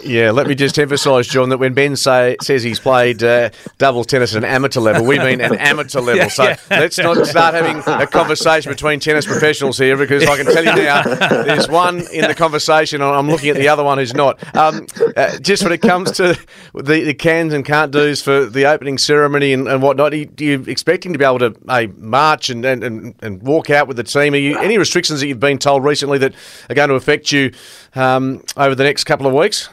Yeah, 0.04 0.32
let 0.32 0.48
me 0.48 0.56
just 0.56 0.78
emphasise, 0.80 1.28
John, 1.28 1.50
that 1.50 1.58
when 1.58 1.74
Ben 1.74 1.96
say, 1.96 2.38
says 2.42 2.64
he's 2.64 2.80
played 2.80 3.24
uh, 3.24 3.50
doubles 3.78 4.08
tennis 4.08 4.36
at 4.36 4.44
an 4.44 4.50
amateur 4.50 4.80
level, 4.80 5.06
we 5.06 5.20
mean 5.20 5.42
an 5.42 5.56
amateur 5.58 6.00
level. 6.00 6.18
Yeah, 6.18 6.28
so 6.30 6.44
yeah. 6.44 6.58
let's 6.70 6.98
not 6.98 7.26
start 7.28 7.54
having 7.54 7.78
a 7.86 8.08
conversation 8.08 8.72
between 8.72 9.00
tennis 9.00 9.26
professionals 9.26 9.78
here, 9.78 9.98
because 9.98 10.26
I 10.26 10.38
can 10.38 10.46
tell 10.46 10.66
you 10.66 10.76
now, 10.76 11.04
there's 11.44 11.70
one 11.70 12.06
in 12.12 12.28
the 12.28 12.36
conversation, 12.36 13.02
and 13.02 13.12
I'm 13.12 13.30
looking 13.30 13.50
at 13.50 13.58
the 13.58 13.68
other 13.68 13.84
one 13.84 13.98
who's 13.98 14.14
not. 14.14 14.40
Um, 14.56 14.88
uh, 15.16 15.38
just 15.40 15.64
when 15.64 15.72
it 15.72 15.82
comes 15.82 16.12
to 16.14 16.40
the, 16.74 17.04
the 17.04 17.14
cans 17.14 17.54
and 17.54 17.64
can't 17.64 17.92
do's 17.92 18.22
for 18.22 18.46
the 18.46 18.66
opening 18.66 18.98
ceremony 18.98 19.54
and, 19.54 19.68
and 19.68 19.82
whatnot, 19.82 20.14
are 20.14 20.18
you 20.18 20.64
expecting 20.68 21.14
to 21.14 21.20
be 21.20 21.26
able 21.26 21.40
to 21.40 21.56
uh, 21.68 21.88
march 21.98 22.50
and, 22.50 22.66
and, 22.66 23.16
and 23.22 23.42
walk 23.44 23.70
out? 23.70 23.77
Out 23.78 23.88
with 23.88 23.98
the 23.98 24.04
team. 24.04 24.34
Are 24.34 24.38
you 24.38 24.58
any 24.58 24.78
restrictions 24.78 25.22
that 25.22 25.28
you've 25.28 25.40
been 25.40 25.60
told 25.60 25.84
recently 25.84 26.18
that 26.18 26.34
are 26.70 26.76
going 26.76 26.90
to 26.90 26.96
affect 26.96 27.32
you 27.32 27.54
um, 27.96 28.44
over 28.58 28.76
the 28.76 28.84
next 28.84 29.06
couple 29.06 29.28
of 29.28 29.34
weeks? 29.34 29.70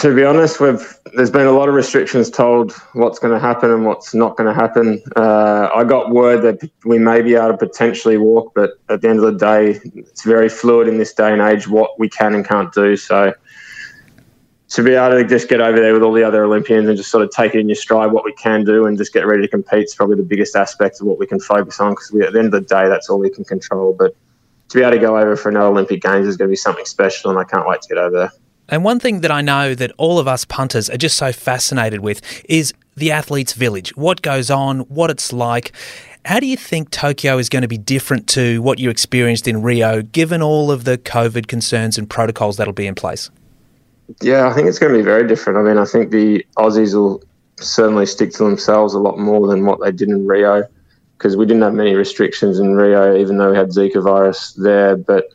To 0.00 0.14
be 0.14 0.24
honest, 0.24 0.58
we've 0.58 0.98
there's 1.14 1.30
been 1.30 1.46
a 1.46 1.52
lot 1.52 1.68
of 1.68 1.74
restrictions 1.74 2.30
told 2.30 2.72
what's 2.94 3.18
going 3.18 3.34
to 3.34 3.38
happen 3.38 3.70
and 3.70 3.84
what's 3.84 4.14
not 4.14 4.34
going 4.36 4.48
to 4.48 4.54
happen. 4.54 5.02
Uh, 5.14 5.68
I 5.74 5.84
got 5.84 6.10
word 6.10 6.40
that 6.42 6.70
we 6.86 6.98
may 6.98 7.20
be 7.20 7.34
able 7.34 7.48
to 7.48 7.58
potentially 7.58 8.16
walk, 8.16 8.52
but 8.54 8.80
at 8.88 9.02
the 9.02 9.08
end 9.08 9.18
of 9.18 9.26
the 9.26 9.38
day, 9.38 9.78
it's 9.94 10.24
very 10.24 10.48
fluid 10.48 10.88
in 10.88 10.96
this 10.96 11.12
day 11.12 11.30
and 11.30 11.42
age 11.42 11.68
what 11.68 11.98
we 11.98 12.08
can 12.08 12.34
and 12.34 12.46
can't 12.46 12.72
do. 12.72 12.96
So 12.96 13.34
to 14.76 14.82
be 14.82 14.92
able 14.92 15.16
to 15.16 15.24
just 15.24 15.48
get 15.48 15.62
over 15.62 15.80
there 15.80 15.94
with 15.94 16.02
all 16.02 16.12
the 16.12 16.22
other 16.22 16.44
Olympians 16.44 16.86
and 16.86 16.98
just 16.98 17.10
sort 17.10 17.24
of 17.24 17.30
take 17.30 17.54
it 17.54 17.60
in 17.60 17.66
your 17.66 17.76
stride 17.76 18.12
what 18.12 18.26
we 18.26 18.34
can 18.34 18.62
do 18.62 18.84
and 18.84 18.98
just 18.98 19.10
get 19.10 19.26
ready 19.26 19.40
to 19.40 19.48
compete 19.48 19.84
is 19.84 19.94
probably 19.94 20.16
the 20.16 20.22
biggest 20.22 20.54
aspect 20.54 21.00
of 21.00 21.06
what 21.06 21.18
we 21.18 21.26
can 21.26 21.40
focus 21.40 21.80
on 21.80 21.92
because 21.92 22.14
at 22.14 22.34
the 22.34 22.38
end 22.38 22.52
of 22.52 22.52
the 22.52 22.60
day, 22.60 22.86
that's 22.86 23.08
all 23.08 23.18
we 23.18 23.30
can 23.30 23.42
control. 23.42 23.96
But 23.98 24.14
to 24.68 24.76
be 24.76 24.82
able 24.82 24.92
to 24.92 24.98
go 24.98 25.16
over 25.16 25.34
for 25.34 25.48
another 25.48 25.68
Olympic 25.68 26.02
Games 26.02 26.28
is 26.28 26.36
going 26.36 26.48
to 26.48 26.52
be 26.52 26.56
something 26.56 26.84
special, 26.84 27.30
and 27.30 27.38
I 27.38 27.44
can't 27.44 27.66
wait 27.66 27.80
to 27.80 27.88
get 27.88 27.96
over 27.96 28.18
there. 28.18 28.32
And 28.68 28.84
one 28.84 29.00
thing 29.00 29.22
that 29.22 29.30
I 29.30 29.40
know 29.40 29.74
that 29.74 29.92
all 29.96 30.18
of 30.18 30.28
us 30.28 30.44
punters 30.44 30.90
are 30.90 30.98
just 30.98 31.16
so 31.16 31.32
fascinated 31.32 32.00
with 32.00 32.20
is 32.46 32.74
the 32.96 33.12
athletes' 33.12 33.54
village, 33.54 33.96
what 33.96 34.20
goes 34.20 34.50
on, 34.50 34.80
what 34.80 35.08
it's 35.08 35.32
like. 35.32 35.72
How 36.26 36.38
do 36.38 36.46
you 36.46 36.58
think 36.58 36.90
Tokyo 36.90 37.38
is 37.38 37.48
going 37.48 37.62
to 37.62 37.68
be 37.68 37.78
different 37.78 38.26
to 38.28 38.60
what 38.60 38.78
you 38.78 38.90
experienced 38.90 39.48
in 39.48 39.62
Rio, 39.62 40.02
given 40.02 40.42
all 40.42 40.70
of 40.70 40.84
the 40.84 40.98
COVID 40.98 41.46
concerns 41.46 41.96
and 41.96 42.10
protocols 42.10 42.58
that'll 42.58 42.74
be 42.74 42.86
in 42.86 42.94
place? 42.94 43.30
Yeah, 44.20 44.48
I 44.48 44.52
think 44.52 44.68
it's 44.68 44.78
going 44.78 44.92
to 44.92 44.98
be 44.98 45.04
very 45.04 45.26
different. 45.26 45.58
I 45.58 45.62
mean, 45.62 45.78
I 45.78 45.84
think 45.84 46.10
the 46.10 46.44
Aussies 46.56 46.94
will 46.94 47.22
certainly 47.58 48.06
stick 48.06 48.32
to 48.32 48.44
themselves 48.44 48.94
a 48.94 48.98
lot 48.98 49.18
more 49.18 49.46
than 49.48 49.64
what 49.64 49.80
they 49.80 49.90
did 49.90 50.08
in 50.08 50.26
Rio 50.26 50.64
because 51.16 51.36
we 51.36 51.46
didn't 51.46 51.62
have 51.62 51.74
many 51.74 51.94
restrictions 51.94 52.58
in 52.58 52.74
Rio, 52.74 53.16
even 53.16 53.38
though 53.38 53.50
we 53.50 53.56
had 53.56 53.68
Zika 53.68 54.02
virus 54.02 54.52
there. 54.52 54.96
But 54.96 55.26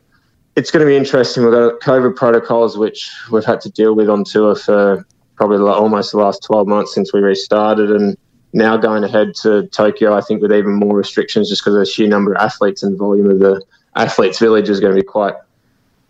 it's 0.55 0.71
going 0.71 0.85
to 0.85 0.89
be 0.89 0.95
interesting. 0.95 1.43
We've 1.43 1.53
got 1.53 1.79
COVID 1.79 2.15
protocols, 2.15 2.77
which 2.77 3.11
we've 3.31 3.45
had 3.45 3.61
to 3.61 3.71
deal 3.71 3.95
with 3.95 4.09
on 4.09 4.23
tour 4.23 4.55
for 4.55 5.05
probably 5.35 5.57
almost 5.57 6.11
the 6.11 6.19
last 6.19 6.43
12 6.43 6.67
months 6.67 6.93
since 6.93 7.13
we 7.13 7.19
restarted. 7.19 7.91
And 7.91 8.15
now 8.53 8.77
going 8.77 9.03
ahead 9.03 9.33
to 9.41 9.67
Tokyo, 9.67 10.15
I 10.15 10.21
think 10.21 10.41
with 10.41 10.53
even 10.53 10.73
more 10.73 10.95
restrictions, 10.95 11.49
just 11.49 11.61
because 11.61 11.73
of 11.73 11.79
the 11.79 11.85
sheer 11.85 12.07
number 12.07 12.33
of 12.33 12.41
athletes 12.41 12.83
and 12.83 12.97
volume 12.97 13.29
of 13.29 13.39
the 13.39 13.61
athletes' 13.95 14.39
village 14.39 14.69
is 14.69 14.79
going 14.79 14.93
to 14.95 15.01
be 15.01 15.05
quite 15.05 15.33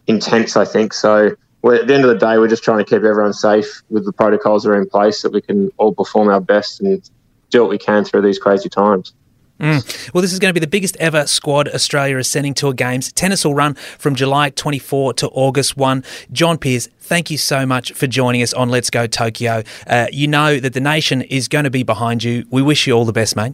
intense, 0.07 0.57
I 0.57 0.65
think. 0.65 0.93
So 0.93 1.35
at 1.63 1.87
the 1.87 1.93
end 1.93 2.03
of 2.03 2.09
the 2.09 2.17
day, 2.17 2.37
we're 2.37 2.47
just 2.47 2.63
trying 2.63 2.79
to 2.79 2.83
keep 2.83 3.03
everyone 3.03 3.33
safe 3.33 3.81
with 3.89 4.05
the 4.05 4.13
protocols 4.13 4.63
that 4.63 4.71
are 4.71 4.81
in 4.81 4.89
place 4.89 5.19
so 5.19 5.27
that 5.27 5.33
we 5.33 5.41
can 5.41 5.71
all 5.77 5.93
perform 5.93 6.29
our 6.29 6.41
best 6.41 6.81
and 6.81 7.07
do 7.49 7.61
what 7.61 7.69
we 7.69 7.77
can 7.77 8.03
through 8.03 8.23
these 8.23 8.39
crazy 8.39 8.69
times. 8.69 9.13
Mm. 9.59 10.11
Well, 10.11 10.23
this 10.23 10.33
is 10.33 10.39
going 10.39 10.49
to 10.49 10.59
be 10.59 10.63
the 10.63 10.69
biggest 10.69 10.97
ever 10.97 11.27
squad 11.27 11.67
Australia 11.67 12.17
is 12.17 12.27
sending 12.27 12.55
to 12.55 12.69
a 12.69 12.73
games. 12.73 13.11
Tennis 13.13 13.45
will 13.45 13.53
run 13.53 13.75
from 13.75 14.15
July 14.15 14.49
24 14.49 15.13
to 15.15 15.27
August 15.27 15.77
1. 15.77 16.03
John 16.31 16.57
Peers, 16.57 16.89
thank 16.99 17.29
you 17.29 17.37
so 17.37 17.63
much 17.67 17.91
for 17.91 18.07
joining 18.07 18.41
us 18.41 18.53
on 18.53 18.69
Let's 18.69 18.89
Go 18.89 19.05
Tokyo. 19.05 19.61
Uh, 19.85 20.07
you 20.11 20.27
know 20.27 20.59
that 20.59 20.73
the 20.73 20.79
nation 20.79 21.21
is 21.21 21.47
going 21.47 21.65
to 21.65 21.69
be 21.69 21.83
behind 21.83 22.23
you. 22.23 22.43
We 22.49 22.63
wish 22.63 22.87
you 22.87 22.93
all 22.93 23.05
the 23.05 23.13
best, 23.13 23.35
mate. 23.35 23.53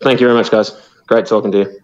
Thank 0.00 0.20
you 0.20 0.28
very 0.28 0.38
much, 0.38 0.52
guys. 0.52 0.70
Great 1.08 1.26
talking 1.26 1.50
to 1.50 1.58
you. 1.58 1.80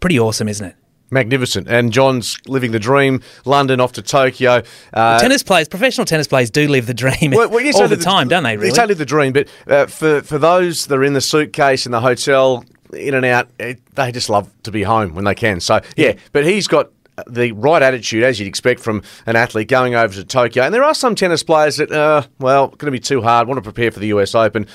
Pretty 0.00 0.18
awesome, 0.18 0.48
isn't 0.48 0.66
it? 0.66 0.76
Magnificent. 1.12 1.68
And 1.68 1.92
John's 1.92 2.38
living 2.46 2.72
the 2.72 2.80
dream. 2.80 3.22
London 3.44 3.80
off 3.80 3.92
to 3.92 4.02
Tokyo. 4.02 4.62
Uh, 4.92 5.20
tennis 5.20 5.42
players, 5.42 5.68
professional 5.68 6.04
tennis 6.04 6.26
players 6.26 6.50
do 6.50 6.66
live 6.68 6.86
the 6.86 6.94
dream 6.94 7.30
well, 7.32 7.50
well, 7.50 7.60
yes, 7.60 7.76
all 7.80 7.86
the, 7.86 7.96
the 7.96 8.02
time, 8.02 8.28
don't 8.28 8.42
they, 8.42 8.56
really? 8.56 8.72
They 8.72 8.86
live 8.86 8.98
the 8.98 9.04
dream. 9.04 9.32
But 9.32 9.48
uh, 9.68 9.86
for, 9.86 10.22
for 10.22 10.38
those 10.38 10.86
that 10.86 10.98
are 10.98 11.04
in 11.04 11.12
the 11.12 11.20
suitcase 11.20 11.86
in 11.86 11.92
the 11.92 12.00
hotel, 12.00 12.64
in 12.92 13.14
and 13.14 13.24
out, 13.24 13.48
it, 13.58 13.80
they 13.94 14.10
just 14.10 14.28
love 14.28 14.50
to 14.64 14.70
be 14.70 14.82
home 14.82 15.14
when 15.14 15.24
they 15.24 15.34
can. 15.34 15.60
So, 15.60 15.80
yeah, 15.96 16.14
but 16.32 16.44
he's 16.44 16.66
got 16.66 16.90
the 17.26 17.52
right 17.52 17.82
attitude, 17.82 18.22
as 18.22 18.38
you'd 18.40 18.48
expect 18.48 18.80
from 18.80 19.02
an 19.26 19.36
athlete 19.36 19.68
going 19.68 19.94
over 19.94 20.14
to 20.14 20.24
Tokyo. 20.24 20.64
And 20.64 20.74
there 20.74 20.84
are 20.84 20.94
some 20.94 21.14
tennis 21.14 21.42
players 21.42 21.76
that, 21.76 21.92
uh, 21.92 22.22
well, 22.38 22.68
going 22.68 22.86
to 22.86 22.90
be 22.90 23.00
too 23.00 23.22
hard, 23.22 23.48
want 23.48 23.58
to 23.58 23.62
prepare 23.62 23.90
for 23.90 24.00
the 24.00 24.08
US 24.08 24.34
Open. 24.34 24.66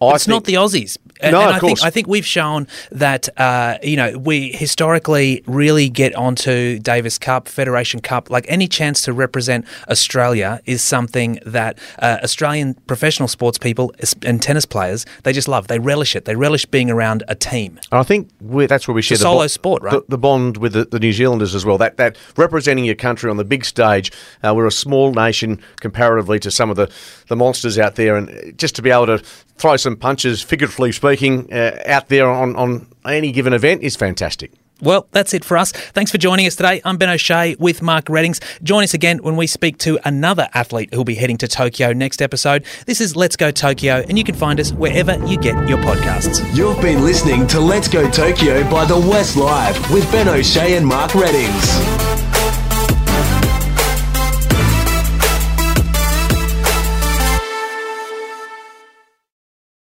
I 0.00 0.14
it's 0.14 0.26
think, 0.26 0.34
not 0.34 0.44
the 0.44 0.54
Aussies. 0.54 0.98
And, 1.20 1.32
no, 1.32 1.40
and 1.40 1.50
I 1.50 1.58
think 1.58 1.82
I 1.82 1.90
think 1.90 2.06
we've 2.06 2.26
shown 2.26 2.66
that 2.92 3.28
uh, 3.38 3.78
you 3.82 3.96
know 3.96 4.18
we 4.18 4.52
historically 4.52 5.42
really 5.46 5.88
get 5.88 6.14
onto 6.14 6.78
Davis 6.78 7.18
Cup, 7.18 7.48
Federation 7.48 8.00
Cup, 8.00 8.28
like 8.28 8.44
any 8.48 8.68
chance 8.68 9.02
to 9.02 9.12
represent 9.12 9.64
Australia 9.88 10.60
is 10.66 10.82
something 10.82 11.38
that 11.46 11.78
uh, 12.00 12.18
Australian 12.22 12.74
professional 12.86 13.28
sports 13.28 13.56
people 13.56 13.94
and 14.22 14.42
tennis 14.42 14.66
players 14.66 15.06
they 15.22 15.32
just 15.32 15.48
love. 15.48 15.68
They 15.68 15.78
relish 15.78 16.14
it. 16.14 16.26
They 16.26 16.36
relish 16.36 16.66
being 16.66 16.90
around 16.90 17.22
a 17.28 17.34
team. 17.34 17.78
And 17.90 18.00
I 18.00 18.02
think 18.02 18.30
that's 18.40 18.86
where 18.86 18.94
we 18.94 19.02
share 19.02 19.16
the 19.16 19.22
solo 19.22 19.42
bo- 19.42 19.46
sport, 19.46 19.82
right? 19.82 19.92
The, 19.92 20.04
the, 20.08 20.18
bond 20.18 20.58
with 20.58 20.74
the, 20.74 20.84
the, 20.84 20.98
New 20.98 21.12
Zealanders 21.12 21.54
as 21.54 21.64
well. 21.64 21.78
That 21.78 21.96
that 21.96 22.18
representing 22.36 22.84
your 22.84 22.94
country 22.94 23.30
on 23.30 23.38
the 23.38 23.44
big 23.44 23.64
stage. 23.64 24.12
Uh, 24.42 24.54
we're 24.54 24.66
a 24.66 24.70
small 24.72 25.12
nation 25.12 25.62
comparatively 25.80 26.38
to 26.40 26.50
some 26.50 26.68
of 26.68 26.76
the 26.76 26.90
the 27.28 27.36
monsters 27.36 27.78
out 27.78 27.94
there, 27.94 28.16
and 28.16 28.56
just 28.58 28.76
to 28.76 28.82
be 28.82 28.90
able 28.90 29.06
to 29.06 29.18
throw 29.56 29.76
some 29.86 29.96
punches, 29.96 30.42
figuratively 30.42 30.90
speaking, 30.90 31.52
uh, 31.52 31.80
out 31.86 32.08
there 32.08 32.28
on, 32.28 32.56
on 32.56 32.88
any 33.04 33.30
given 33.30 33.52
event 33.52 33.84
is 33.84 33.94
fantastic. 33.94 34.50
Well, 34.82 35.06
that's 35.12 35.32
it 35.32 35.44
for 35.44 35.56
us. 35.56 35.70
Thanks 35.70 36.10
for 36.10 36.18
joining 36.18 36.44
us 36.46 36.56
today. 36.56 36.82
I'm 36.84 36.96
Ben 36.96 37.08
O'Shea 37.08 37.54
with 37.60 37.82
Mark 37.82 38.08
Readings. 38.08 38.40
Join 38.64 38.82
us 38.82 38.94
again 38.94 39.18
when 39.22 39.36
we 39.36 39.46
speak 39.46 39.78
to 39.78 39.98
another 40.04 40.48
athlete 40.54 40.92
who'll 40.92 41.04
be 41.04 41.14
heading 41.14 41.38
to 41.38 41.48
Tokyo 41.48 41.92
next 41.92 42.20
episode. 42.20 42.66
This 42.84 43.00
is 43.00 43.14
Let's 43.14 43.36
Go 43.36 43.52
Tokyo, 43.52 44.04
and 44.08 44.18
you 44.18 44.24
can 44.24 44.34
find 44.34 44.58
us 44.58 44.72
wherever 44.72 45.24
you 45.24 45.38
get 45.38 45.68
your 45.68 45.78
podcasts. 45.78 46.44
You've 46.54 46.80
been 46.82 47.04
listening 47.04 47.46
to 47.46 47.60
Let's 47.60 47.86
Go 47.88 48.10
Tokyo 48.10 48.68
by 48.68 48.84
The 48.84 48.98
West 48.98 49.36
Live 49.36 49.78
with 49.92 50.10
Ben 50.10 50.28
O'Shea 50.28 50.76
and 50.76 50.84
Mark 50.84 51.14
Readings. 51.14 52.15